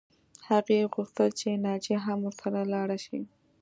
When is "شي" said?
3.05-3.19